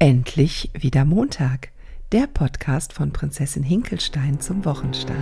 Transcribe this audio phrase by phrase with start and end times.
[0.00, 1.70] Endlich wieder Montag,
[2.12, 5.18] der Podcast von Prinzessin Hinkelstein zum Wochenstart.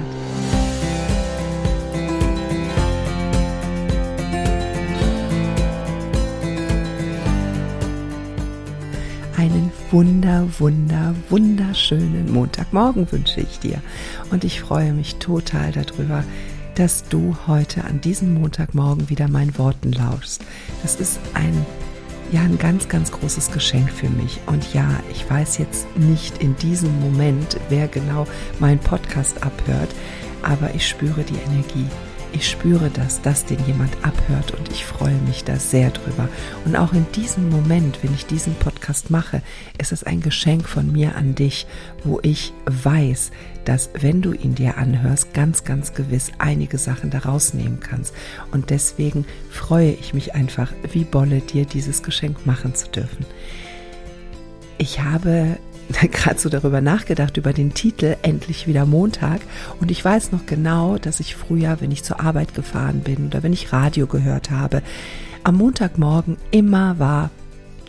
[9.39, 13.81] Einen wunder, wunder, wunderschönen Montagmorgen wünsche ich dir.
[14.31, 16.23] Und ich freue mich total darüber,
[16.74, 20.43] dass du heute an diesem Montagmorgen wieder meinen Worten lauschst.
[20.83, 21.65] Das ist ein
[22.33, 24.41] ja ein ganz, ganz großes Geschenk für mich.
[24.47, 28.27] Und ja, ich weiß jetzt nicht in diesem Moment, wer genau
[28.59, 29.91] meinen Podcast abhört,
[30.42, 31.86] aber ich spüre die Energie.
[32.36, 36.28] Ich spüre das, dass den jemand abhört und ich freue mich da sehr drüber.
[36.66, 39.40] Und auch in diesem Moment, wenn ich diesen Podcast mache,
[39.78, 41.66] ist es ein Geschenk von mir an dich,
[42.04, 43.30] wo ich weiß,
[43.64, 48.12] dass wenn du ihn dir anhörst, ganz, ganz gewiss einige Sachen daraus nehmen kannst.
[48.52, 53.24] Und deswegen freue ich mich einfach, wie Bolle dir dieses Geschenk machen zu dürfen.
[54.77, 55.56] Ich habe
[56.12, 59.41] gerade so darüber nachgedacht, über den Titel Endlich wieder Montag.
[59.80, 63.42] Und ich weiß noch genau, dass ich früher, wenn ich zur Arbeit gefahren bin oder
[63.42, 64.83] wenn ich Radio gehört habe,
[65.44, 67.30] am Montagmorgen immer war,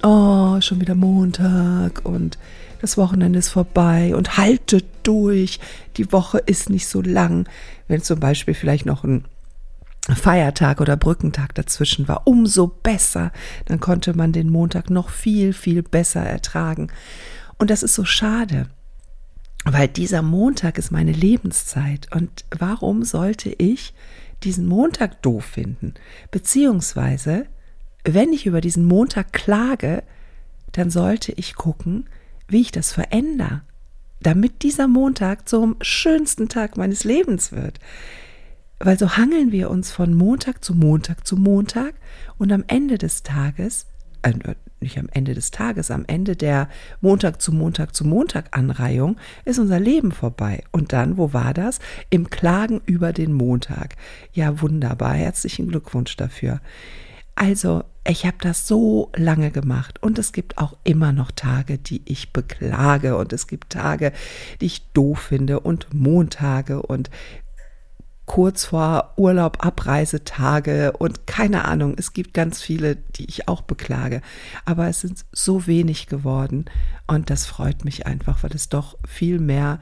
[0.04, 2.38] oh, schon wieder Montag und
[2.82, 5.60] das Wochenende ist vorbei und halte durch,
[5.98, 7.50] die Woche ist nicht so lang.
[7.88, 9.26] Wenn zum Beispiel vielleicht noch ein
[10.16, 13.32] Feiertag oder Brückentag dazwischen war, umso besser.
[13.66, 16.90] Dann konnte man den Montag noch viel, viel besser ertragen.
[17.58, 18.68] Und das ist so schade,
[19.66, 22.08] weil dieser Montag ist meine Lebenszeit.
[22.16, 23.94] Und warum sollte ich
[24.44, 25.96] diesen Montag doof finden?
[26.32, 27.48] Beziehungsweise,
[28.04, 30.04] wenn ich über diesen Montag klage,
[30.72, 32.08] dann sollte ich gucken,
[32.48, 33.62] wie ich das verändere,
[34.22, 37.80] damit dieser Montag zum schönsten Tag meines Lebens wird.
[38.80, 41.96] Weil so hangeln wir uns von Montag zu Montag zu Montag
[42.38, 43.88] und am Ende des Tages
[44.22, 44.34] äh,
[44.80, 46.70] nicht am Ende des Tages, am Ende der
[47.02, 50.64] Montag zu Montag zu Montag Anreihung ist unser Leben vorbei.
[50.72, 51.80] Und dann, wo war das?
[52.10, 53.96] Im Klagen über den Montag.
[54.34, 55.14] Ja, wunderbar.
[55.14, 56.62] Herzlichen Glückwunsch dafür.
[57.36, 62.02] Also, ich habe das so lange gemacht und es gibt auch immer noch Tage, die
[62.06, 64.14] ich beklage und es gibt Tage,
[64.62, 67.10] die ich doof finde und Montage und
[68.28, 71.96] kurz vor Urlaub, Abreisetage und keine Ahnung.
[71.98, 74.22] Es gibt ganz viele, die ich auch beklage.
[74.66, 76.66] Aber es sind so wenig geworden
[77.08, 79.80] und das freut mich einfach, weil es doch viel mehr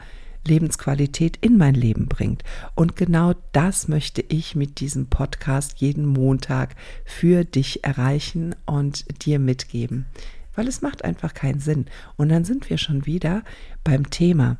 [0.48, 2.44] Lebensqualität in mein Leben bringt.
[2.76, 9.40] Und genau das möchte ich mit diesem Podcast jeden Montag für dich erreichen und dir
[9.40, 10.06] mitgeben.
[10.54, 11.88] Weil es macht einfach keinen Sinn.
[12.16, 13.44] Und dann sind wir schon wieder
[13.84, 14.58] beim Thema.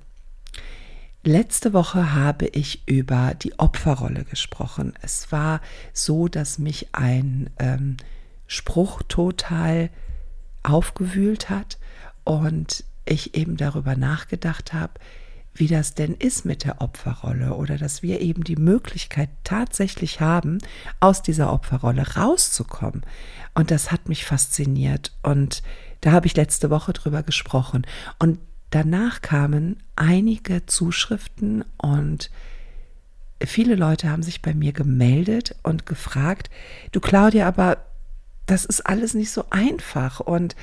[1.28, 4.94] Letzte Woche habe ich über die Opferrolle gesprochen.
[5.02, 5.60] Es war
[5.92, 7.98] so, dass mich ein ähm,
[8.46, 9.90] Spruch total
[10.62, 11.80] aufgewühlt hat
[12.26, 14.94] und ich eben darüber nachgedacht habe,
[15.56, 20.60] wie das denn ist mit der Opferrolle oder dass wir eben die Möglichkeit tatsächlich haben,
[21.00, 23.02] aus dieser Opferrolle rauszukommen.
[23.56, 25.64] Und das hat mich fasziniert und
[26.02, 27.88] da habe ich letzte Woche drüber gesprochen.
[28.20, 28.38] Und
[28.70, 32.30] danach kamen einige Zuschriften und
[33.42, 36.50] viele Leute haben sich bei mir gemeldet und gefragt,
[36.92, 37.78] du Claudia, aber
[38.46, 40.56] das ist alles nicht so einfach und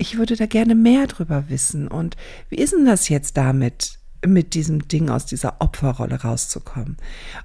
[0.00, 1.86] ich würde da gerne mehr drüber wissen.
[1.86, 2.16] Und
[2.48, 6.96] wie ist denn das jetzt damit, mit diesem Ding aus dieser Opferrolle rauszukommen?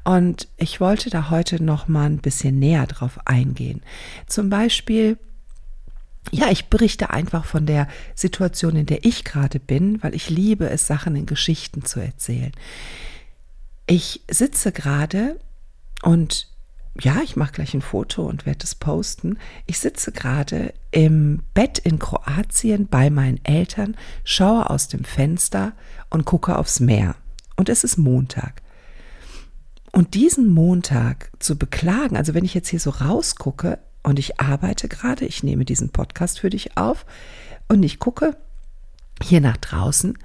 [0.06, 3.82] Und ich wollte da heute noch mal ein bisschen näher drauf eingehen.
[4.28, 5.18] Zum Beispiel,
[6.32, 10.70] ja, ich berichte einfach von der Situation, in der ich gerade bin, weil ich liebe
[10.70, 12.52] es, Sachen in Geschichten zu erzählen.
[13.88, 15.40] Ich sitze gerade
[16.02, 16.50] und
[17.00, 19.38] ja, ich mache gleich ein Foto und werde es posten.
[19.66, 25.74] Ich sitze gerade im Bett in Kroatien bei meinen Eltern, schaue aus dem Fenster
[26.10, 27.16] und gucke aufs Meer.
[27.58, 28.62] Und es ist Montag.
[29.92, 34.88] Und diesen Montag zu beklagen, also wenn ich jetzt hier so rausgucke, und ich arbeite
[34.88, 37.08] gerade, ich nehme diesen Podcast für dich auf
[37.68, 38.38] und ich gucke
[39.22, 40.16] hier nach draußen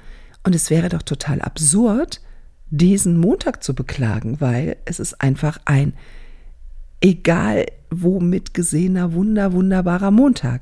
[0.44, 2.21] und es wäre doch total absurd,
[2.69, 5.94] diesen Montag zu beklagen, weil es ist einfach ein
[7.00, 10.61] egal womit gesehener, wunder, wunderbarer Montag.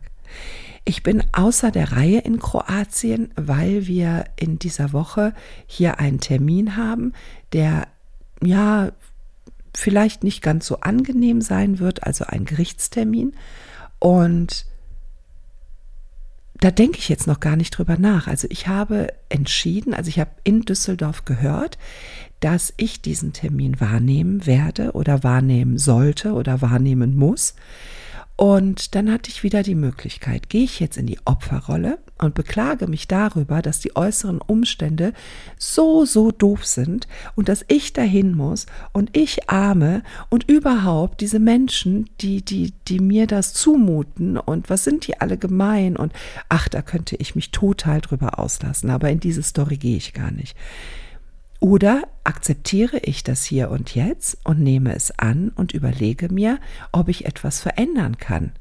[0.84, 5.34] Ich bin außer der Reihe in Kroatien, weil wir in dieser Woche
[5.66, 7.14] hier einen Termin haben,
[7.52, 7.88] der
[8.42, 8.92] ja
[9.78, 13.34] vielleicht nicht ganz so angenehm sein wird, also ein Gerichtstermin.
[13.98, 14.66] Und
[16.60, 18.26] da denke ich jetzt noch gar nicht drüber nach.
[18.26, 21.78] Also ich habe entschieden, also ich habe in Düsseldorf gehört,
[22.40, 27.54] dass ich diesen Termin wahrnehmen werde oder wahrnehmen sollte oder wahrnehmen muss.
[28.40, 32.86] Und dann hatte ich wieder die Möglichkeit, gehe ich jetzt in die Opferrolle und beklage
[32.86, 35.12] mich darüber, dass die äußeren Umstände
[35.58, 41.40] so, so doof sind und dass ich dahin muss und ich arme und überhaupt diese
[41.40, 46.12] Menschen, die, die, die mir das zumuten und was sind die alle gemein und
[46.48, 50.30] ach, da könnte ich mich total drüber auslassen, aber in diese Story gehe ich gar
[50.30, 50.56] nicht.
[51.60, 56.60] Oder akzeptiere ich das hier und jetzt und nehme es an und überlege mir,
[56.92, 58.52] ob ich etwas verändern kann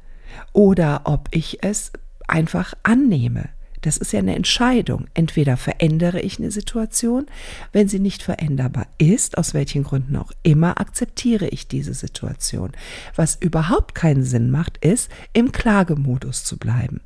[0.51, 1.91] oder ob ich es
[2.27, 3.49] einfach annehme.
[3.81, 5.05] Das ist ja eine Entscheidung.
[5.13, 7.27] Entweder verändere ich eine Situation,
[7.71, 12.71] wenn sie nicht veränderbar ist, aus welchen Gründen auch immer, akzeptiere ich diese Situation.
[13.15, 17.01] Was überhaupt keinen Sinn macht, ist, im Klagemodus zu bleiben.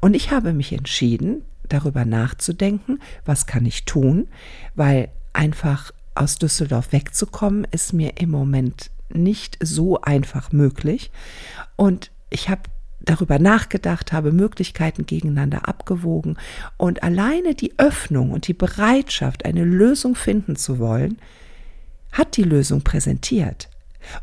[0.00, 4.28] Und ich habe mich entschieden, darüber nachzudenken, was kann ich tun,
[4.74, 11.10] weil einfach aus Düsseldorf wegzukommen, ist mir im Moment nicht so einfach möglich.
[11.76, 12.62] Und ich habe
[13.00, 16.36] darüber nachgedacht, habe Möglichkeiten gegeneinander abgewogen
[16.76, 21.18] und alleine die Öffnung und die Bereitschaft, eine Lösung finden zu wollen,
[22.12, 23.68] hat die Lösung präsentiert.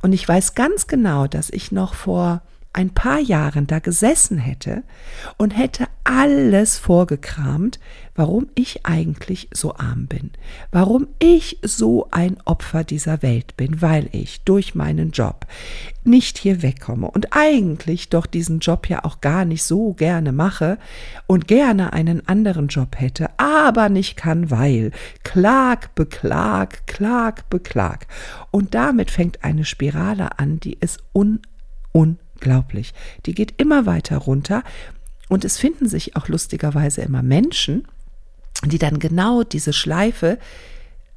[0.02, 2.42] Und ich weiß ganz genau, dass ich noch vor
[2.72, 4.84] ein paar Jahren da gesessen hätte
[5.38, 7.80] und hätte alles vorgekramt,
[8.16, 10.32] warum ich eigentlich so arm bin,
[10.72, 15.48] warum ich so ein Opfer dieser Welt bin, weil ich durch meinen Job
[16.04, 20.78] nicht hier wegkomme und eigentlich doch diesen Job ja auch gar nicht so gerne mache
[21.28, 24.92] und gerne einen anderen Job hätte, aber nicht kann, weil
[25.24, 28.08] Klag, Beklag, Klag, Beklag.
[28.52, 31.40] Und damit fängt eine Spirale an, die ist un,
[31.94, 32.94] un Unglaublich.
[33.26, 34.64] Die geht immer weiter runter
[35.28, 37.86] und es finden sich auch lustigerweise immer Menschen,
[38.66, 40.40] die dann genau diese Schleife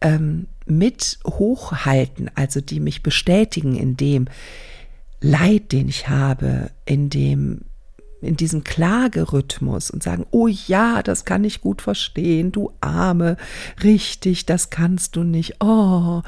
[0.01, 4.27] ähm, mit hochhalten, also die mich bestätigen in dem
[5.21, 7.61] Leid, den ich habe, in dem
[8.21, 13.37] in diesem Klagerhythmus und sagen, oh ja, das kann ich gut verstehen, du Arme,
[13.83, 15.57] richtig, das kannst du nicht.
[15.61, 16.23] Oh,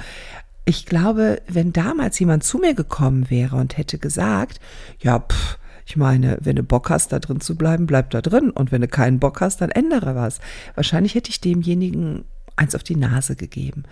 [0.64, 4.61] ich glaube, wenn damals jemand zu mir gekommen wäre und hätte gesagt,
[5.00, 8.50] ja, pff, ich meine, wenn du Bock hast, da drin zu bleiben, bleib da drin.
[8.50, 10.40] Und wenn du keinen Bock hast, dann ändere was.
[10.75, 12.25] Wahrscheinlich hätte ich demjenigen
[12.56, 13.84] eins auf die Nase gegeben.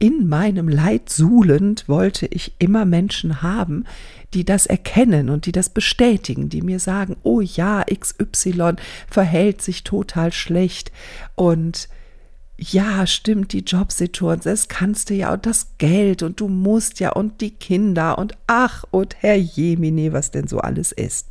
[0.00, 3.84] In meinem Leid suhlend wollte ich immer Menschen haben,
[4.32, 8.74] die das erkennen und die das bestätigen, die mir sagen, oh ja, XY
[9.08, 10.92] verhält sich total schlecht
[11.34, 11.88] und
[12.58, 17.12] ja, stimmt, die Jobsituation, das kannst du ja und das Geld und du musst ja
[17.12, 21.28] und die Kinder und ach und Herr Jemine, was denn so alles ist.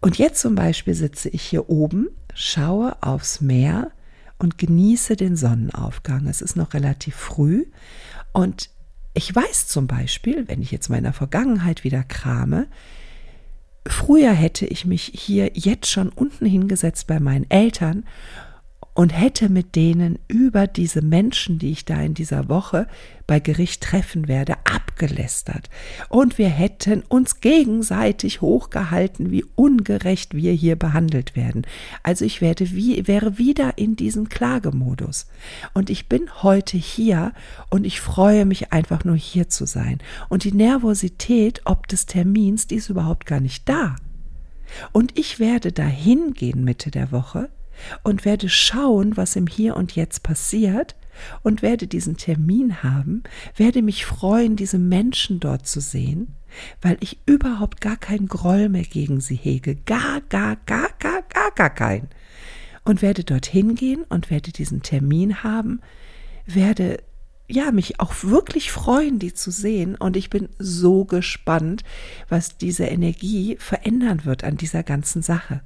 [0.00, 3.90] Und jetzt zum Beispiel sitze ich hier oben, schaue aufs Meer
[4.38, 6.28] und genieße den Sonnenaufgang.
[6.28, 7.66] Es ist noch relativ früh
[8.32, 8.70] und
[9.14, 12.68] ich weiß zum Beispiel, wenn ich jetzt meiner Vergangenheit wieder krame,
[13.86, 18.04] früher hätte ich mich hier jetzt schon unten hingesetzt bei meinen Eltern
[18.94, 22.86] und hätte mit denen über diese Menschen, die ich da in dieser Woche
[23.26, 25.68] bei Gericht treffen werde, abgelästert.
[26.08, 31.62] Und wir hätten uns gegenseitig hochgehalten, wie ungerecht wir hier behandelt werden.
[32.04, 35.26] Also ich werde wie, wäre wieder in diesem Klagemodus.
[35.72, 37.32] Und ich bin heute hier
[37.70, 39.98] und ich freue mich einfach nur hier zu sein.
[40.28, 43.96] Und die Nervosität ob des Termins, die ist überhaupt gar nicht da.
[44.92, 47.48] Und ich werde dahin gehen Mitte der Woche
[48.02, 50.94] und werde schauen, was im Hier und Jetzt passiert
[51.42, 53.22] und werde diesen Termin haben,
[53.56, 56.34] werde mich freuen, diese Menschen dort zu sehen,
[56.82, 61.50] weil ich überhaupt gar keinen Groll mehr gegen sie hege, gar, gar, gar, gar, gar,
[61.52, 62.08] gar keinen.
[62.84, 65.80] Und werde dorthin gehen und werde diesen Termin haben,
[66.46, 66.98] werde
[67.46, 69.96] ja, mich auch wirklich freuen, die zu sehen.
[69.96, 71.84] Und ich bin so gespannt,
[72.28, 75.60] was diese Energie verändern wird an dieser ganzen Sache.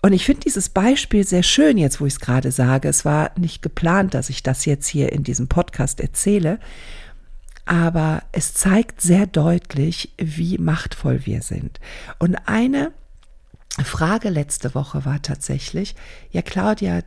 [0.00, 2.88] Und ich finde dieses Beispiel sehr schön jetzt, wo ich es gerade sage.
[2.88, 6.60] Es war nicht geplant, dass ich das jetzt hier in diesem Podcast erzähle,
[7.64, 11.80] aber es zeigt sehr deutlich, wie machtvoll wir sind.
[12.18, 12.92] Und eine
[13.84, 15.94] Frage letzte Woche war tatsächlich,
[16.30, 17.02] ja Claudia,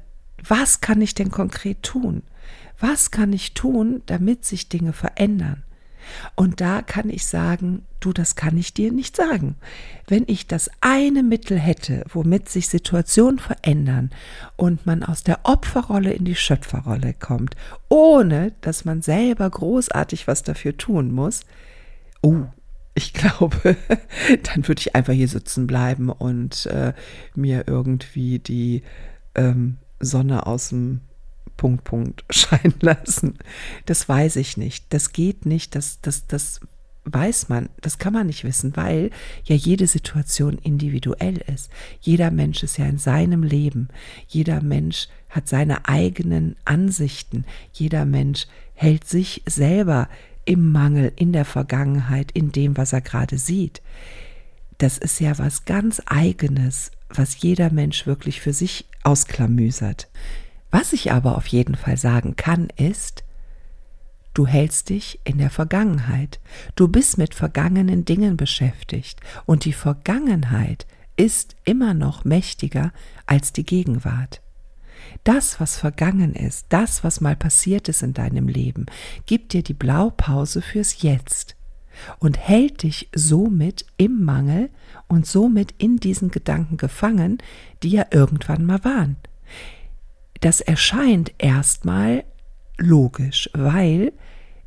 [0.48, 2.24] was kann ich denn konkret tun?
[2.79, 5.63] Was kann ich tun, damit sich Dinge verändern?
[6.36, 9.55] Und da kann ich sagen, du, das kann ich dir nicht sagen.
[10.08, 14.12] Wenn ich das eine Mittel hätte, womit sich Situationen verändern
[14.55, 17.55] und man aus der Opferrolle in die Schöpferrolle kommt,
[17.89, 21.41] ohne dass man selber großartig was dafür tun muss,
[22.22, 22.46] oh,
[22.93, 23.77] ich glaube,
[24.43, 26.93] dann würde ich einfach hier sitzen bleiben und äh,
[27.36, 28.84] mir irgendwie die
[29.36, 31.01] ähm, Sonne aus dem
[31.62, 33.38] Punkt, Punkt scheinen lassen.
[33.86, 34.86] Das weiß ich nicht.
[34.89, 35.75] Das geht nicht.
[35.75, 36.60] Das, das, das
[37.06, 39.12] weiß man, das kann man nicht wissen, weil
[39.44, 41.70] ja jede Situation individuell ist.
[42.00, 43.89] Jeder Mensch ist ja in seinem Leben.
[44.27, 47.46] Jeder Mensch hat seine eigenen Ansichten.
[47.74, 50.10] Jeder Mensch hält sich selber
[50.46, 53.84] im Mangel, in der Vergangenheit, in dem, was er gerade sieht.
[54.80, 60.08] Das ist ja was ganz eigenes, was jeder Mensch wirklich für sich ausklamüsert.
[60.72, 63.24] Was ich aber auf jeden Fall sagen kann, ist,
[64.34, 66.40] Du hältst dich in der Vergangenheit.
[66.75, 69.20] Du bist mit vergangenen Dingen beschäftigt.
[69.46, 70.88] Und die Vergangenheit
[71.18, 72.94] ist immer noch mächtiger
[73.25, 74.42] als die Gegenwart.
[75.25, 78.86] Das, was vergangen ist, das, was mal passiert ist in deinem Leben,
[79.25, 81.58] gibt dir die Blaupause fürs Jetzt
[82.20, 84.70] und hält dich somit im Mangel
[85.08, 87.40] und somit in diesen Gedanken gefangen,
[87.84, 89.18] die ja irgendwann mal waren.
[90.41, 92.24] Das erscheint erstmal
[92.77, 94.12] logisch, weil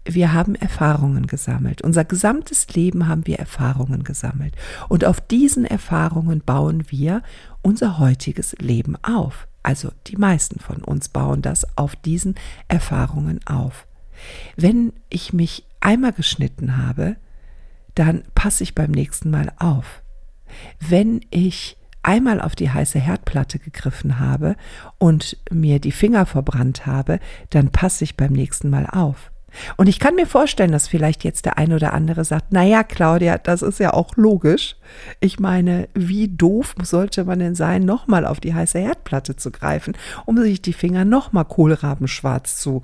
[0.05, 1.83] wir haben Erfahrungen gesammelt.
[1.83, 4.55] Unser gesamtes Leben haben wir Erfahrungen gesammelt.
[4.89, 7.23] Und auf diesen Erfahrungen bauen wir
[7.63, 9.49] unser heutiges Leben auf.
[9.63, 12.35] Also die meisten von uns bauen das auf diesen
[12.69, 13.87] Erfahrungen auf.
[14.57, 17.17] Wenn ich mich einmal geschnitten habe,
[17.95, 20.03] dann passe ich beim nächsten Mal auf.
[20.81, 24.57] Wenn ich einmal auf die heiße Herdplatte gegriffen habe
[24.99, 27.21] und mir die Finger verbrannt habe,
[27.51, 29.31] dann passe ich beim nächsten Mal auf.
[29.77, 32.83] Und ich kann mir vorstellen, dass vielleicht jetzt der ein oder andere sagt, na ja,
[32.83, 34.77] Claudia, das ist ja auch logisch.
[35.21, 39.97] Ich meine, wie doof sollte man denn sein, nochmal auf die heiße Herdplatte zu greifen,
[40.27, 42.83] um sich die Finger nochmal kohlrabenschwarz zu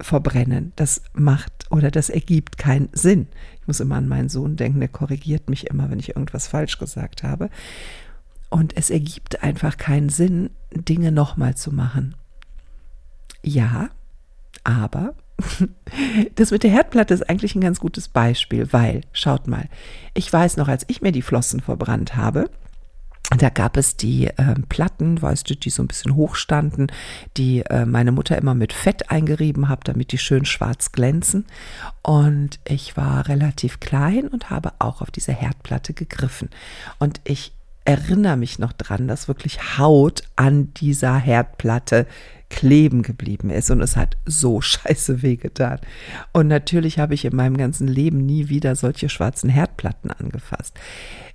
[0.00, 0.72] verbrennen.
[0.76, 3.28] Das macht oder das ergibt keinen Sinn.
[3.60, 6.78] Ich muss immer an meinen Sohn denken, der korrigiert mich immer, wenn ich irgendwas falsch
[6.78, 7.48] gesagt habe.
[8.52, 12.14] Und es ergibt einfach keinen Sinn, Dinge nochmal zu machen.
[13.42, 13.88] Ja,
[14.62, 15.14] aber
[16.34, 19.70] das mit der Herdplatte ist eigentlich ein ganz gutes Beispiel, weil, schaut mal,
[20.12, 22.50] ich weiß noch, als ich mir die Flossen verbrannt habe,
[23.38, 26.88] da gab es die äh, Platten, weißt du, die so ein bisschen hoch standen,
[27.38, 31.46] die äh, meine Mutter immer mit Fett eingerieben hat, damit die schön schwarz glänzen.
[32.02, 36.50] Und ich war relativ klein und habe auch auf diese Herdplatte gegriffen.
[36.98, 42.06] Und ich erinnere mich noch dran, dass wirklich Haut an dieser Herdplatte
[42.52, 45.80] kleben geblieben ist und es hat so scheiße wehgetan.
[46.32, 50.74] Und natürlich habe ich in meinem ganzen Leben nie wieder solche schwarzen Herdplatten angefasst.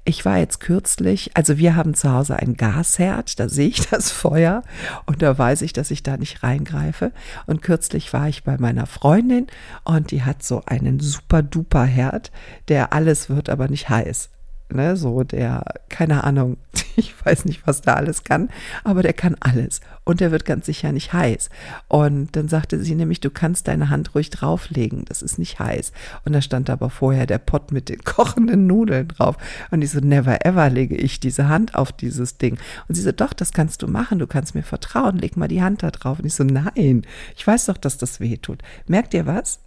[0.06, 4.10] Ich war jetzt kürzlich, also wir haben zu Hause ein Gasherd, da sehe ich das
[4.10, 4.64] Feuer
[5.06, 7.12] und da weiß ich, dass ich da nicht reingreife.
[7.46, 9.48] Und kürzlich war ich bei meiner Freundin
[9.84, 12.32] und die hat so einen super duper Herd,
[12.70, 14.30] der alles wird aber nicht heiß
[14.70, 16.58] ne, so der, keine Ahnung,
[16.96, 18.50] ich weiß nicht, was der alles kann,
[18.84, 21.50] aber der kann alles und der wird ganz sicher nicht heiß.
[21.88, 25.92] Und dann sagte sie nämlich, du kannst deine Hand ruhig drauflegen, das ist nicht heiß.
[26.26, 29.38] Und da stand aber vorher der Pott mit den kochenden Nudeln drauf.
[29.72, 32.58] Und ich so, never ever lege ich diese Hand auf dieses Ding.
[32.88, 35.62] Und sie so, doch, das kannst du machen, du kannst mir vertrauen, leg mal die
[35.62, 36.20] Hand da drauf.
[36.20, 37.06] Und ich so, nein,
[37.36, 38.62] ich weiß doch, dass das weh tut.
[38.88, 39.60] Merkt ihr was?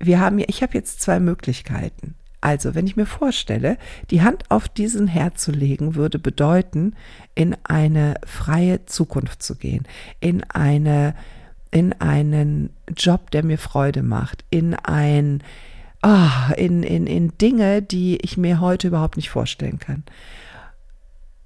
[0.00, 2.14] Wir haben ich habe jetzt zwei Möglichkeiten.
[2.44, 3.78] Also, wenn ich mir vorstelle,
[4.10, 6.94] die Hand auf diesen Herd zu legen, würde bedeuten,
[7.34, 9.88] in eine freie Zukunft zu gehen,
[10.20, 11.14] in eine,
[11.70, 15.42] in einen Job, der mir Freude macht, in ein,
[16.02, 20.02] oh, in, in, in Dinge, die ich mir heute überhaupt nicht vorstellen kann.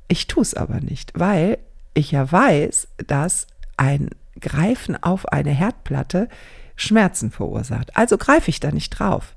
[0.08, 1.58] Ich tue es aber nicht, weil
[1.94, 6.28] ich ja weiß, dass ein Greifen auf eine Herdplatte
[6.74, 7.96] Schmerzen verursacht.
[7.96, 9.36] Also greife ich da nicht drauf.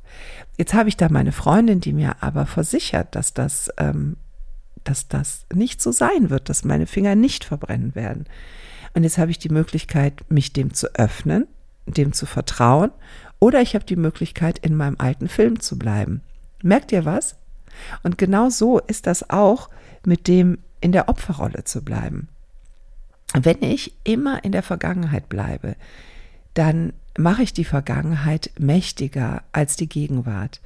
[0.57, 4.17] Jetzt habe ich da meine Freundin, die mir aber versichert, dass das, ähm,
[4.83, 8.25] dass das nicht so sein wird, dass meine Finger nicht verbrennen werden.
[8.93, 11.47] Und jetzt habe ich die Möglichkeit, mich dem zu öffnen,
[11.85, 12.91] dem zu vertrauen,
[13.39, 16.21] oder ich habe die Möglichkeit, in meinem alten Film zu bleiben.
[16.61, 17.37] Merkt ihr was?
[18.03, 19.69] Und genau so ist das auch
[20.05, 22.27] mit dem in der Opferrolle zu bleiben.
[23.33, 25.75] Wenn ich immer in der Vergangenheit bleibe,
[26.53, 30.61] dann mache ich die Vergangenheit mächtiger als die Gegenwart.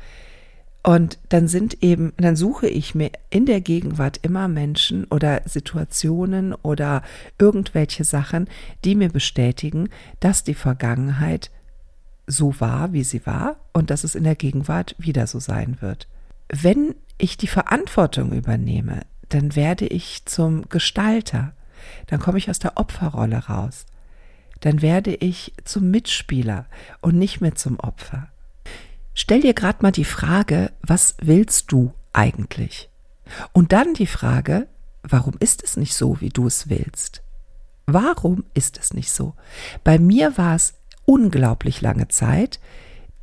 [0.83, 6.53] Und dann sind eben, dann suche ich mir in der Gegenwart immer Menschen oder Situationen
[6.53, 7.01] oder
[7.39, 8.47] irgendwelche Sachen,
[8.83, 11.49] die mir bestätigen, dass die Vergangenheit
[12.27, 16.07] so war, wie sie war und dass es in der Gegenwart wieder so sein wird.
[16.49, 21.53] Wenn ich die Verantwortung übernehme, dann werde ich zum Gestalter.
[22.07, 23.87] Dann komme ich aus der Opferrolle raus
[24.61, 26.65] dann werde ich zum Mitspieler
[27.01, 28.29] und nicht mehr zum Opfer.
[29.13, 32.89] Stell dir gerade mal die Frage, was willst du eigentlich?
[33.53, 34.67] Und dann die Frage,
[35.03, 37.21] warum ist es nicht so, wie du es willst?
[37.85, 39.33] Warum ist es nicht so?
[39.83, 40.73] Bei mir war es
[41.05, 42.59] unglaublich lange Zeit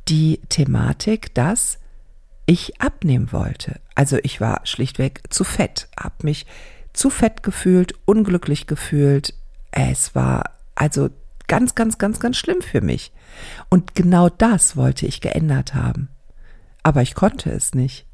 [0.07, 1.79] die Thematik, dass
[2.45, 3.79] ich abnehmen wollte.
[3.95, 6.45] Also ich war schlichtweg zu fett, habe mich
[6.93, 9.33] zu fett gefühlt, unglücklich gefühlt.
[9.71, 11.09] Es war also
[11.47, 13.11] ganz, ganz, ganz, ganz schlimm für mich.
[13.69, 16.09] Und genau das wollte ich geändert haben.
[16.83, 18.05] Aber ich konnte es nicht.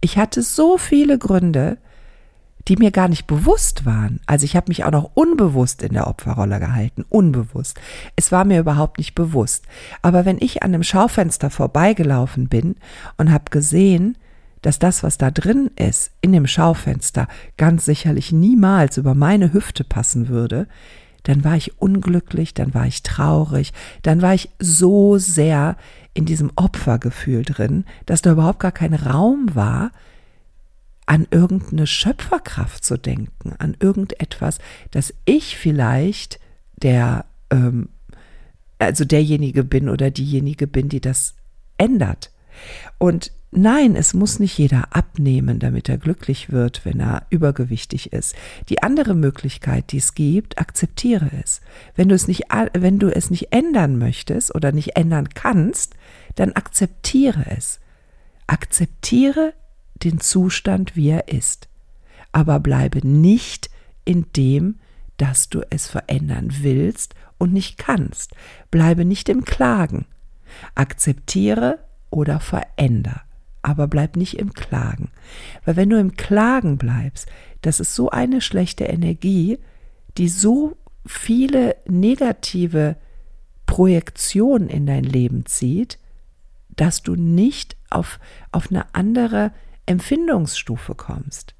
[0.00, 1.78] Ich hatte so viele Gründe,
[2.68, 4.20] die mir gar nicht bewusst waren.
[4.26, 7.80] Also ich habe mich auch noch unbewusst in der Opferrolle gehalten, unbewusst.
[8.16, 9.64] Es war mir überhaupt nicht bewusst.
[10.02, 12.76] Aber wenn ich an einem Schaufenster vorbeigelaufen bin
[13.16, 14.16] und habe gesehen,
[14.62, 19.84] dass das, was da drin ist, in dem Schaufenster, ganz sicherlich niemals über meine Hüfte
[19.84, 20.68] passen würde,
[21.24, 23.72] dann war ich unglücklich, dann war ich traurig,
[24.02, 25.76] dann war ich so sehr
[26.14, 29.92] in diesem Opfergefühl drin, dass da überhaupt gar kein Raum war,
[31.06, 34.58] an irgendeine Schöpferkraft zu denken, an irgendetwas,
[34.92, 36.38] dass ich vielleicht
[36.82, 37.88] der, ähm,
[38.78, 41.34] also derjenige bin oder diejenige bin, die das
[41.78, 42.30] ändert.
[42.98, 48.34] Und nein, es muss nicht jeder abnehmen, damit er glücklich wird, wenn er übergewichtig ist.
[48.68, 51.60] Die andere Möglichkeit, die es gibt, akzeptiere es.
[51.94, 55.94] Wenn du es nicht, wenn du es nicht ändern möchtest oder nicht ändern kannst,
[56.36, 57.80] dann akzeptiere es.
[58.46, 59.54] Akzeptiere
[60.02, 61.68] den Zustand, wie er ist.
[62.32, 63.70] Aber bleibe nicht
[64.04, 64.78] in dem,
[65.16, 68.32] dass du es verändern willst und nicht kannst.
[68.70, 70.06] Bleibe nicht im Klagen.
[70.74, 71.78] Akzeptiere
[72.10, 73.22] oder veränder.
[73.62, 75.10] Aber bleib nicht im Klagen.
[75.64, 77.28] Weil wenn du im Klagen bleibst,
[77.62, 79.58] das ist so eine schlechte Energie,
[80.16, 80.76] die so
[81.06, 82.96] viele negative
[83.66, 85.98] Projektionen in dein Leben zieht,
[86.70, 88.18] dass du nicht auf,
[88.52, 89.52] auf eine andere
[89.86, 91.54] Empfindungsstufe kommst.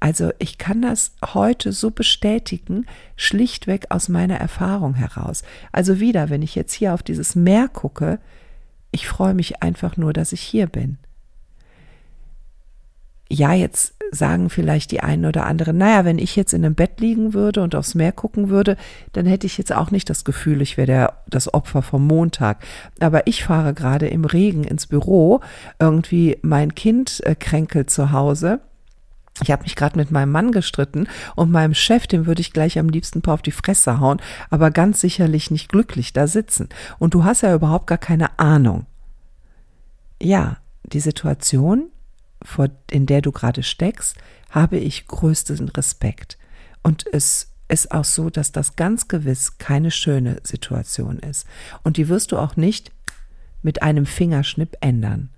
[0.00, 5.42] Also ich kann das heute so bestätigen, schlichtweg aus meiner Erfahrung heraus.
[5.72, 8.18] Also wieder, wenn ich jetzt hier auf dieses Meer gucke,
[8.90, 10.98] ich freue mich einfach nur, dass ich hier bin.
[13.32, 16.98] Ja, jetzt sagen vielleicht die einen oder anderen, naja, wenn ich jetzt in einem Bett
[16.98, 18.76] liegen würde und aufs Meer gucken würde,
[19.12, 22.64] dann hätte ich jetzt auch nicht das Gefühl, ich wäre das Opfer vom Montag.
[22.98, 25.40] Aber ich fahre gerade im Regen ins Büro,
[25.78, 28.60] irgendwie mein Kind äh, kränkelt zu Hause.
[29.42, 32.78] Ich habe mich gerade mit meinem Mann gestritten und meinem Chef, dem würde ich gleich
[32.78, 36.68] am liebsten paar auf die Fresse hauen, aber ganz sicherlich nicht glücklich da sitzen.
[36.98, 38.86] Und du hast ja überhaupt gar keine Ahnung.
[40.22, 41.90] Ja, die Situation
[42.42, 44.16] vor, in der du gerade steckst,
[44.50, 46.38] habe ich größten Respekt.
[46.82, 51.46] Und es ist auch so, dass das ganz gewiss keine schöne Situation ist.
[51.82, 52.90] Und die wirst du auch nicht
[53.62, 55.30] mit einem Fingerschnipp ändern.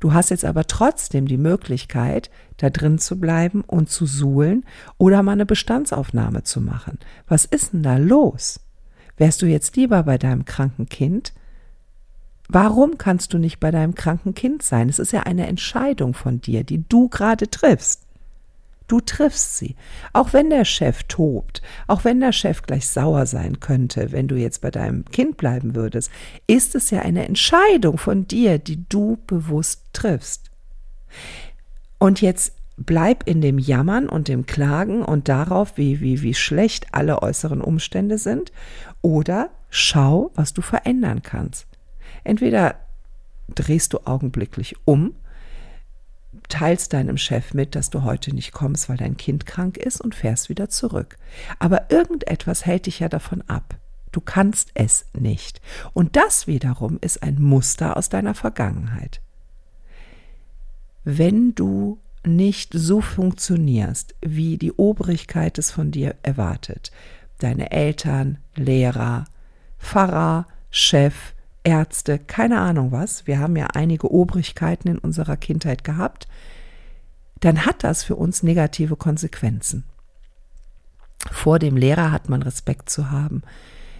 [0.00, 4.64] Du hast jetzt aber trotzdem die Möglichkeit, da drin zu bleiben und zu suhlen
[4.98, 6.98] oder mal eine Bestandsaufnahme zu machen.
[7.28, 8.60] Was ist denn da los?
[9.16, 11.32] Wärst du jetzt lieber bei deinem kranken Kind
[12.48, 14.88] Warum kannst du nicht bei deinem kranken Kind sein?
[14.88, 18.05] Es ist ja eine Entscheidung von dir, die du gerade triffst.
[18.86, 19.74] Du triffst sie.
[20.12, 24.36] Auch wenn der Chef tobt, auch wenn der Chef gleich sauer sein könnte, wenn du
[24.36, 26.10] jetzt bei deinem Kind bleiben würdest,
[26.46, 30.50] ist es ja eine Entscheidung von dir, die du bewusst triffst.
[31.98, 36.86] Und jetzt bleib in dem Jammern und dem Klagen und darauf, wie, wie, wie schlecht
[36.92, 38.52] alle äußeren Umstände sind,
[39.02, 41.66] oder schau, was du verändern kannst.
[42.22, 42.76] Entweder
[43.48, 45.14] drehst du augenblicklich um,
[46.48, 50.14] teilst deinem Chef mit, dass du heute nicht kommst, weil dein Kind krank ist und
[50.14, 51.16] fährst wieder zurück.
[51.58, 53.76] Aber irgendetwas hält dich ja davon ab.
[54.12, 55.60] Du kannst es nicht.
[55.92, 59.20] Und das wiederum ist ein Muster aus deiner Vergangenheit.
[61.04, 66.90] Wenn du nicht so funktionierst, wie die Obrigkeit es von dir erwartet,
[67.38, 69.26] deine Eltern, Lehrer,
[69.78, 71.34] Pfarrer, Chef,
[71.66, 76.28] Ärzte, keine Ahnung was, wir haben ja einige Obrigkeiten in unserer Kindheit gehabt,
[77.40, 79.84] dann hat das für uns negative Konsequenzen.
[81.30, 83.42] Vor dem Lehrer hat man Respekt zu haben,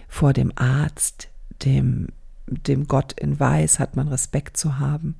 [0.07, 1.27] vor dem Arzt,
[1.65, 2.07] dem,
[2.47, 5.17] dem Gott in Weiß hat man Respekt zu haben.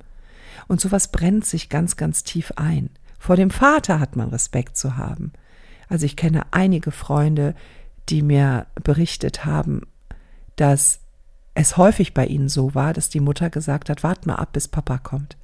[0.68, 2.88] Und sowas brennt sich ganz, ganz tief ein.
[3.18, 5.32] Vor dem Vater hat man Respekt zu haben.
[5.88, 7.54] Also ich kenne einige Freunde,
[8.08, 9.82] die mir berichtet haben,
[10.56, 11.00] dass
[11.58, 14.68] es häufig bei ihnen so war, dass die Mutter gesagt hat, wart mal ab, bis
[14.68, 15.36] Papa kommt.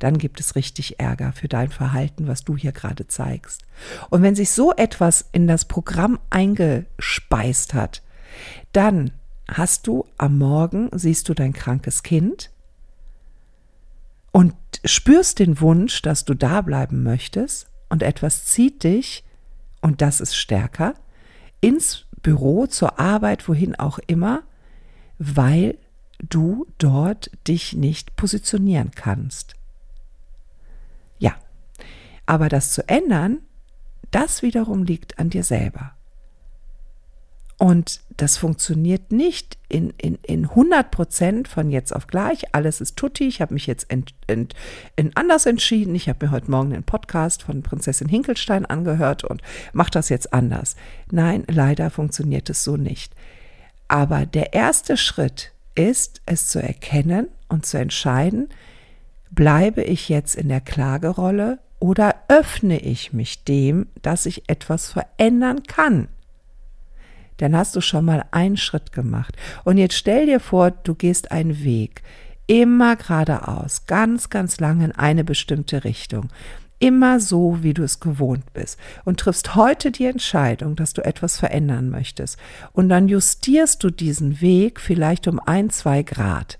[0.00, 3.62] Dann gibt es richtig Ärger für dein Verhalten, was du hier gerade zeigst.
[4.10, 8.02] Und wenn sich so etwas in das Programm eingespeist hat,
[8.72, 9.12] dann
[9.48, 12.50] hast du am Morgen, siehst du dein krankes Kind
[14.30, 14.54] und
[14.84, 19.24] spürst den Wunsch, dass du da bleiben möchtest und etwas zieht dich,
[19.80, 20.92] und das ist stärker,
[21.62, 24.42] ins Büro, zur Arbeit, wohin auch immer,
[25.18, 25.78] weil
[26.18, 29.54] du dort dich nicht positionieren kannst.
[31.18, 31.36] Ja,
[32.26, 33.40] aber das zu ändern,
[34.10, 35.94] das wiederum liegt an dir selber.
[37.62, 42.52] Und das funktioniert nicht in, in, in 100 Prozent von jetzt auf gleich.
[42.52, 43.28] Alles ist tutti.
[43.28, 44.54] Ich habe mich jetzt ent, ent,
[44.96, 45.94] ent anders entschieden.
[45.94, 50.32] Ich habe mir heute Morgen den Podcast von Prinzessin Hinkelstein angehört und mache das jetzt
[50.32, 50.74] anders.
[51.12, 53.14] Nein, leider funktioniert es so nicht.
[53.88, 58.48] Aber der erste Schritt ist, es zu erkennen und zu entscheiden,
[59.30, 65.62] bleibe ich jetzt in der Klagerolle oder öffne ich mich dem, dass ich etwas verändern
[65.64, 66.08] kann?
[67.42, 69.36] dann hast du schon mal einen Schritt gemacht.
[69.64, 72.02] Und jetzt stell dir vor, du gehst einen Weg,
[72.46, 76.28] immer geradeaus, ganz, ganz lang in eine bestimmte Richtung.
[76.82, 78.76] Immer so, wie du es gewohnt bist.
[79.04, 82.38] Und triffst heute die Entscheidung, dass du etwas verändern möchtest.
[82.72, 86.58] Und dann justierst du diesen Weg vielleicht um ein, zwei Grad.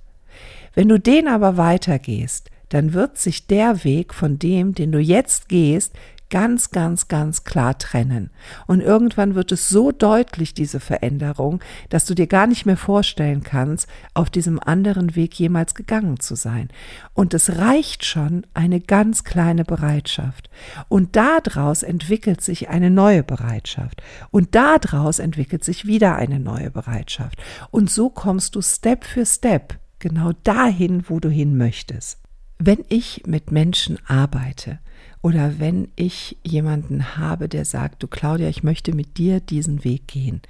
[0.74, 5.48] Wenn du den aber weitergehst, dann wird sich der Weg von dem, den du jetzt
[5.48, 5.92] gehst,
[6.32, 8.30] ganz, ganz, ganz klar trennen.
[8.66, 13.42] Und irgendwann wird es so deutlich, diese Veränderung, dass du dir gar nicht mehr vorstellen
[13.42, 16.70] kannst, auf diesem anderen Weg jemals gegangen zu sein.
[17.12, 20.48] Und es reicht schon eine ganz kleine Bereitschaft.
[20.88, 24.02] Und daraus entwickelt sich eine neue Bereitschaft.
[24.30, 27.42] Und daraus entwickelt sich wieder eine neue Bereitschaft.
[27.70, 32.20] Und so kommst du Step für Step genau dahin, wo du hin möchtest.
[32.58, 34.78] Wenn ich mit Menschen arbeite,
[35.22, 40.08] oder wenn ich jemanden habe, der sagt, du Claudia, ich möchte mit dir diesen Weg
[40.08, 40.42] gehen,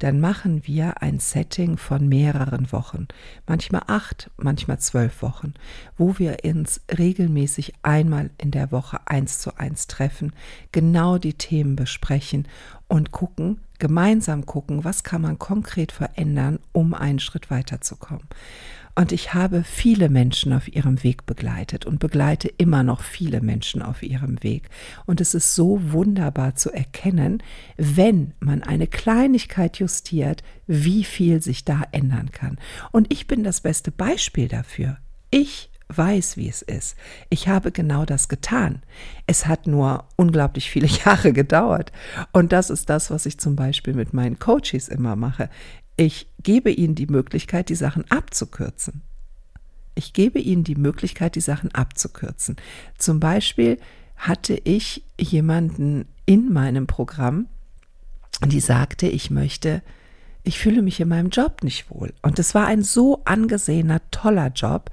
[0.00, 3.08] dann machen wir ein Setting von mehreren Wochen,
[3.46, 5.54] manchmal acht, manchmal zwölf Wochen,
[5.96, 10.34] wo wir uns regelmäßig einmal in der Woche eins zu eins treffen,
[10.72, 12.46] genau die Themen besprechen
[12.86, 18.24] und gucken, gemeinsam gucken, was kann man konkret verändern, um einen Schritt weiterzukommen.
[18.98, 23.80] Und ich habe viele Menschen auf ihrem Weg begleitet und begleite immer noch viele Menschen
[23.80, 24.68] auf ihrem Weg.
[25.06, 27.40] Und es ist so wunderbar zu erkennen,
[27.76, 32.58] wenn man eine Kleinigkeit justiert, wie viel sich da ändern kann.
[32.90, 34.98] Und ich bin das beste Beispiel dafür.
[35.30, 36.96] Ich weiß, wie es ist.
[37.30, 38.82] Ich habe genau das getan.
[39.28, 41.92] Es hat nur unglaublich viele Jahre gedauert.
[42.32, 45.50] Und das ist das, was ich zum Beispiel mit meinen Coaches immer mache.
[46.00, 49.02] Ich gebe ihnen die Möglichkeit, die Sachen abzukürzen.
[49.96, 52.54] Ich gebe ihnen die Möglichkeit, die Sachen abzukürzen.
[52.96, 53.78] Zum Beispiel
[54.16, 57.48] hatte ich jemanden in meinem Programm,
[58.46, 59.82] die sagte, ich möchte,
[60.44, 62.14] ich fühle mich in meinem Job nicht wohl.
[62.22, 64.92] Und es war ein so angesehener, toller Job,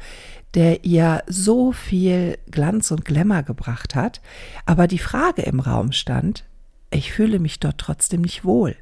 [0.55, 4.21] der ihr so viel Glanz und Glamour gebracht hat.
[4.65, 6.45] Aber die Frage im Raum stand,
[6.89, 8.75] ich fühle mich dort trotzdem nicht wohl.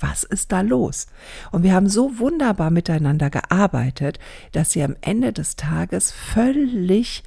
[0.00, 1.06] Was ist da los?
[1.52, 4.18] Und wir haben so wunderbar miteinander gearbeitet,
[4.52, 7.22] dass sie am Ende des Tages völlig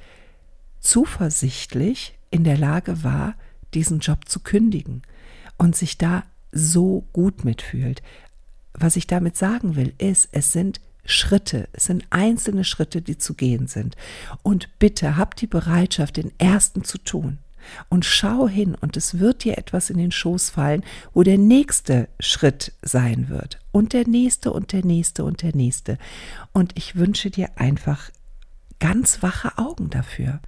[0.80, 3.34] zuversichtlich in der Lage war,
[3.74, 5.02] diesen Job zu kündigen
[5.58, 8.02] und sich da so gut mitfühlt.
[8.72, 13.34] Was ich damit sagen will, ist, es sind Schritte, es sind einzelne Schritte, die zu
[13.34, 13.96] gehen sind.
[14.42, 17.38] Und bitte habt die Bereitschaft, den ersten zu tun
[17.88, 22.08] und schau hin und es wird dir etwas in den Schoß fallen, wo der nächste
[22.18, 25.98] Schritt sein wird und der nächste und der nächste und der nächste.
[26.52, 28.10] Und ich wünsche dir einfach
[28.78, 30.40] ganz wache Augen dafür.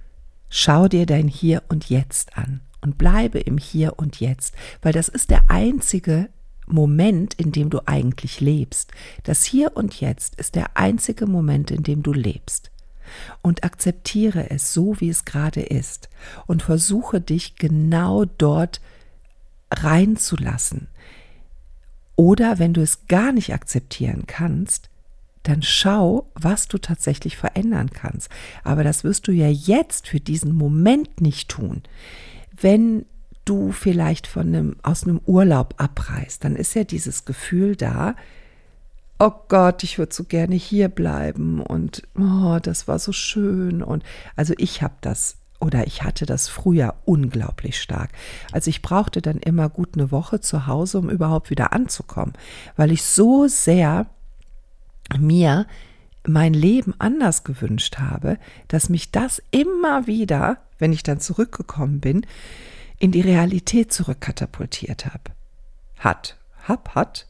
[0.49, 5.07] Schau dir dein Hier und Jetzt an und bleibe im Hier und Jetzt, weil das
[5.07, 6.29] ist der einzige
[6.65, 8.91] Moment, in dem du eigentlich lebst.
[9.23, 12.72] Das Hier und Jetzt ist der einzige Moment, in dem du lebst
[13.41, 16.09] und akzeptiere es so, wie es gerade ist
[16.47, 18.81] und versuche dich genau dort
[19.71, 20.87] reinzulassen.
[22.15, 24.89] Oder wenn du es gar nicht akzeptieren kannst,
[25.43, 28.29] dann schau, was du tatsächlich verändern kannst.
[28.63, 31.83] Aber das wirst du ja jetzt für diesen Moment nicht tun.
[32.59, 33.05] Wenn
[33.45, 38.15] du vielleicht von einem, aus einem Urlaub abreist, dann ist ja dieses Gefühl da,
[39.19, 44.03] oh Gott, ich würde so gerne hier bleiben und oh, das war so schön und
[44.35, 48.09] also ich habe das oder ich hatte das früher unglaublich stark.
[48.51, 52.33] Also ich brauchte dann immer gut eine Woche zu Hause, um überhaupt wieder anzukommen,
[52.75, 54.07] weil ich so sehr
[55.17, 55.65] mir
[56.27, 62.25] mein Leben anders gewünscht habe, dass mich das immer wieder, wenn ich dann zurückgekommen bin,
[62.99, 65.31] in die Realität zurückkatapultiert habe.
[65.99, 67.27] Hat, hab, hat.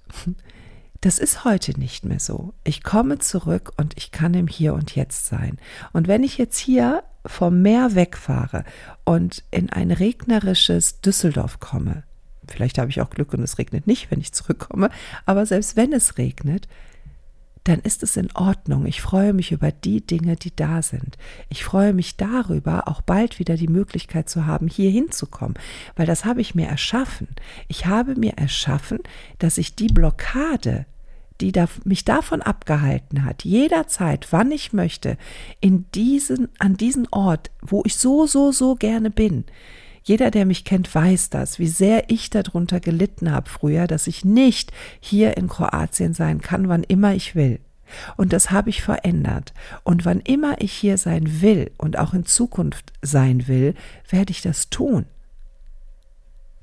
[1.03, 2.53] Das ist heute nicht mehr so.
[2.63, 5.57] Ich komme zurück und ich kann im Hier und Jetzt sein.
[5.91, 8.63] Und wenn ich jetzt hier vom Meer wegfahre
[9.03, 12.03] und in ein regnerisches Düsseldorf komme,
[12.47, 14.89] vielleicht habe ich auch Glück und es regnet nicht, wenn ich zurückkomme,
[15.25, 16.69] aber selbst wenn es regnet,
[17.65, 18.85] dann ist es in Ordnung.
[18.85, 21.17] Ich freue mich über die Dinge, die da sind.
[21.49, 25.59] Ich freue mich darüber, auch bald wieder die Möglichkeit zu haben, hier hinzukommen,
[25.97, 27.27] weil das habe ich mir erschaffen.
[27.67, 28.99] Ich habe mir erschaffen,
[29.39, 30.85] dass ich die Blockade,
[31.41, 35.17] die da, mich davon abgehalten hat, jederzeit, wann ich möchte,
[35.59, 39.45] in diesen, an diesen Ort, wo ich so, so, so gerne bin,
[40.03, 44.25] jeder, der mich kennt, weiß das, wie sehr ich darunter gelitten habe früher, dass ich
[44.25, 47.59] nicht hier in Kroatien sein kann, wann immer ich will.
[48.17, 49.53] Und das habe ich verändert.
[49.83, 53.75] Und wann immer ich hier sein will und auch in Zukunft sein will,
[54.09, 55.05] werde ich das tun.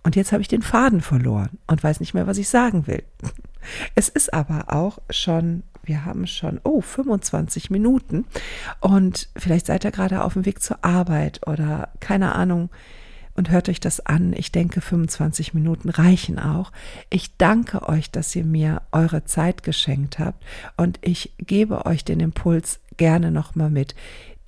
[0.02, 3.02] Und jetzt habe ich den Faden verloren und weiß nicht mehr, was ich sagen will.
[3.94, 8.24] Es ist aber auch schon, wir haben schon, oh, 25 Minuten
[8.80, 12.70] und vielleicht seid ihr gerade auf dem Weg zur Arbeit oder keine Ahnung,
[13.34, 14.34] und hört euch das an.
[14.36, 16.72] Ich denke, 25 Minuten reichen auch.
[17.08, 20.44] Ich danke euch, dass ihr mir eure Zeit geschenkt habt
[20.76, 23.94] und ich gebe euch den Impuls gerne nochmal mit.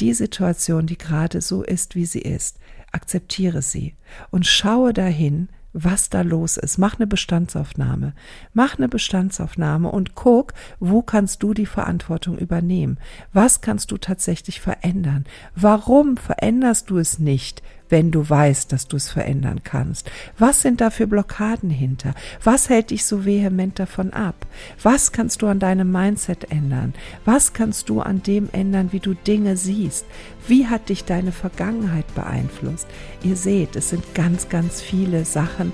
[0.00, 2.58] Die Situation, die gerade so ist, wie sie ist,
[2.92, 3.96] akzeptiere sie
[4.30, 6.78] und schaue dahin, was da los ist.
[6.78, 8.12] Mach eine Bestandsaufnahme.
[8.52, 12.98] Mach eine Bestandsaufnahme und guck, wo kannst du die Verantwortung übernehmen?
[13.32, 15.24] Was kannst du tatsächlich verändern?
[15.56, 20.10] Warum veränderst du es nicht, wenn du weißt, dass du es verändern kannst?
[20.38, 22.14] Was sind da für Blockaden hinter?
[22.42, 24.46] Was hält dich so vehement davon ab?
[24.82, 26.94] Was kannst du an deinem Mindset ändern?
[27.26, 30.06] Was kannst du an dem ändern, wie du Dinge siehst?
[30.48, 32.86] Wie hat dich deine Vergangenheit beeinflusst?
[33.22, 35.72] Ihr seht, es sind ganz, ganz viele Sachen,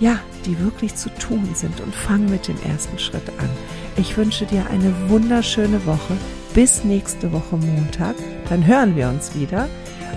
[0.00, 3.48] ja, die wirklich zu tun sind und fang mit dem ersten Schritt an.
[3.96, 6.16] Ich wünsche dir eine wunderschöne Woche.
[6.52, 8.16] Bis nächste Woche Montag.
[8.48, 9.68] Dann hören wir uns wieder.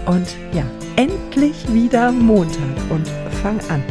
[0.05, 0.63] Und ja,
[0.95, 2.59] endlich wieder Montag
[2.89, 3.07] und
[3.41, 3.83] fang an.